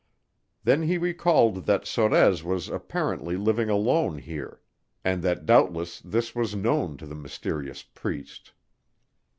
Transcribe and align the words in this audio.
Then 0.63 0.81
he 0.81 0.97
recalled 0.97 1.67
that 1.67 1.83
Sorez 1.85 2.41
was 2.43 2.69
apparently 2.69 3.37
living 3.37 3.69
alone 3.69 4.17
here 4.17 4.59
and 5.05 5.21
that 5.21 5.45
doubtless 5.45 5.99
this 5.99 6.33
was 6.33 6.55
known 6.55 6.97
to 6.97 7.05
the 7.05 7.13
mysterious 7.13 7.83
priest. 7.83 8.53